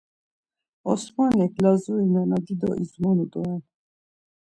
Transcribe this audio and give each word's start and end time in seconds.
Osmanik 0.93 1.53
Lazuri 1.65 2.07
nena 2.15 2.43
dido 2.51 2.73
izmonu 2.85 3.31
doren. 3.37 3.65